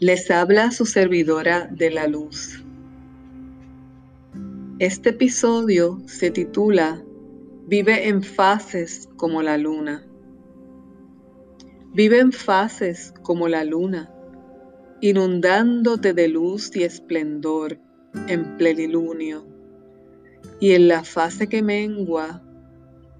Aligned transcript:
Les 0.00 0.30
habla 0.30 0.70
su 0.70 0.86
servidora 0.86 1.68
de 1.70 1.90
la 1.90 2.06
luz. 2.06 2.64
Este 4.78 5.10
episodio 5.10 6.00
se 6.06 6.30
titula 6.30 7.04
Vive 7.66 8.08
en 8.08 8.22
fases 8.22 9.10
como 9.16 9.42
la 9.42 9.58
luna. 9.58 10.06
Vive 11.92 12.18
en 12.18 12.32
fases 12.32 13.12
como 13.20 13.46
la 13.46 13.62
luna, 13.62 14.10
inundándote 15.02 16.14
de 16.14 16.28
luz 16.28 16.74
y 16.74 16.84
esplendor 16.84 17.78
en 18.26 18.56
plenilunio. 18.56 19.46
Y 20.60 20.72
en 20.72 20.88
la 20.88 21.04
fase 21.04 21.46
que 21.46 21.60
mengua, 21.60 22.42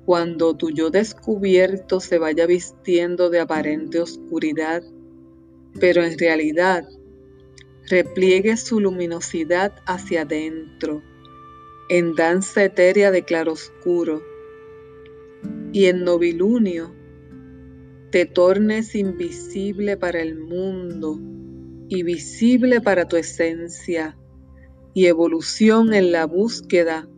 cuando 0.06 0.56
tu 0.56 0.70
yo 0.70 0.88
descubierto 0.88 2.00
se 2.00 2.16
vaya 2.16 2.46
vistiendo 2.46 3.28
de 3.28 3.40
aparente 3.40 4.00
oscuridad, 4.00 4.82
pero 5.78 6.02
en 6.02 6.18
realidad 6.18 6.88
repliegue 7.88 8.56
su 8.56 8.80
luminosidad 8.80 9.74
hacia 9.86 10.22
adentro, 10.22 11.02
en 11.88 12.14
danza 12.14 12.64
etérea 12.64 13.10
de 13.10 13.24
claroscuro, 13.24 14.22
y 15.72 15.86
en 15.86 16.04
novilunio 16.04 16.94
te 18.10 18.26
tornes 18.26 18.94
invisible 18.94 19.96
para 19.96 20.20
el 20.20 20.36
mundo 20.38 21.18
y 21.88 22.02
visible 22.02 22.80
para 22.80 23.06
tu 23.06 23.16
esencia 23.16 24.16
y 24.94 25.06
evolución 25.06 25.94
en 25.94 26.12
la 26.12 26.26
búsqueda 26.26 27.08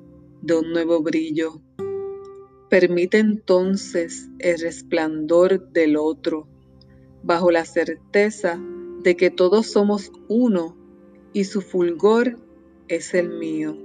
de 0.42 0.54
un 0.56 0.72
nuevo 0.72 1.02
brillo. 1.02 1.62
Permite 2.68 3.18
entonces 3.18 4.28
el 4.38 4.60
resplandor 4.60 5.70
del 5.72 5.96
otro 5.96 6.48
bajo 7.22 7.50
la 7.50 7.64
certeza 7.64 8.60
de 9.02 9.16
que 9.16 9.30
todos 9.30 9.66
somos 9.66 10.12
uno 10.28 10.76
y 11.32 11.44
su 11.44 11.60
fulgor 11.60 12.38
es 12.88 13.14
el 13.14 13.30
mío, 13.30 13.76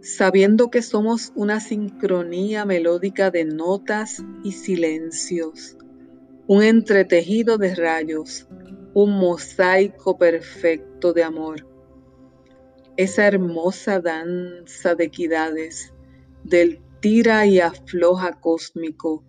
sabiendo 0.00 0.70
que 0.70 0.82
somos 0.82 1.32
una 1.34 1.60
sincronía 1.60 2.64
melódica 2.64 3.30
de 3.30 3.44
notas 3.44 4.22
y 4.44 4.52
silencios, 4.52 5.76
un 6.46 6.62
entretejido 6.62 7.58
de 7.58 7.74
rayos, 7.74 8.46
un 8.94 9.18
mosaico 9.18 10.18
perfecto 10.18 11.12
de 11.12 11.22
amor. 11.22 11.66
Esa 12.96 13.26
hermosa 13.26 14.00
danza 14.00 14.94
de 14.94 15.04
equidades 15.04 15.92
del 16.44 16.80
tira 17.00 17.46
y 17.46 17.60
afloja 17.60 18.40
cósmico 18.40 19.24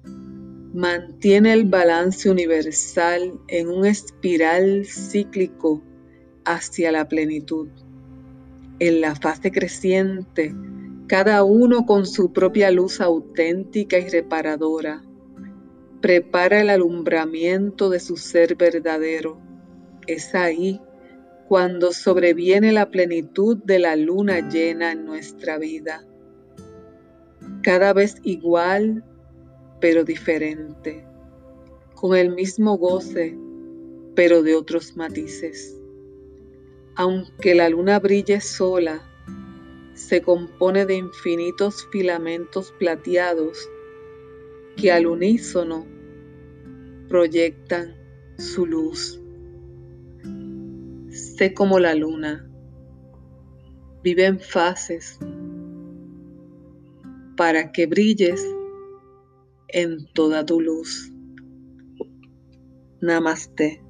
mantiene 0.74 1.54
el 1.54 1.66
balance 1.66 2.30
universal 2.30 3.34
en 3.48 3.68
un 3.68 3.86
espiral 3.86 4.86
cíclico 4.86 5.82
hacia 6.46 6.92
la 6.92 7.08
plenitud. 7.08 7.68
En 8.80 9.02
la 9.02 9.16
fase 9.16 9.52
creciente, 9.52 10.56
cada 11.08 11.44
uno 11.44 11.86
con 11.86 12.06
su 12.06 12.32
propia 12.32 12.72
luz 12.72 13.02
auténtica 13.02 14.00
y 14.00 14.08
reparadora, 14.08 15.04
prepara 16.02 16.62
el 16.62 16.70
alumbramiento 16.70 17.90
de 17.90 18.00
su 18.00 18.16
ser 18.16 18.56
verdadero. 18.56 19.38
Es 20.08 20.34
ahí 20.34 20.80
cuando 21.48 21.92
sobreviene 21.92 22.72
la 22.72 22.90
plenitud 22.90 23.58
de 23.58 23.78
la 23.78 23.98
luna 23.98 24.50
llena 24.50 24.94
en 24.94 25.06
nuestra 25.06 25.58
vida. 25.58 26.06
Cada 27.62 27.92
vez 27.92 28.16
igual 28.24 29.04
pero 29.82 30.04
diferente, 30.06 31.04
con 31.96 32.16
el 32.16 32.30
mismo 32.34 32.78
goce, 32.78 33.38
pero 34.16 34.44
de 34.44 34.56
otros 34.56 34.96
matices. 34.96 35.76
Aunque 36.96 37.56
la 37.56 37.68
luna 37.70 38.00
brille 38.00 38.40
sola, 38.40 39.02
se 39.96 40.22
compone 40.22 40.86
de 40.86 40.96
infinitos 40.96 41.88
filamentos 41.92 42.74
plateados 42.80 43.68
que 44.78 44.92
al 44.92 45.08
unísono 45.08 45.86
proyectan 47.10 47.96
su 48.38 48.66
luz. 48.66 49.20
Sé 51.10 51.54
como 51.54 51.80
la 51.80 51.96
luna, 51.96 52.48
vive 54.04 54.26
en 54.26 54.40
fases 54.40 55.20
para 57.36 57.72
que 57.72 57.86
brilles 57.88 58.46
en 59.74 60.06
toda 60.14 60.46
tu 60.46 60.60
luz. 60.60 61.12
Namaste. 63.02 63.84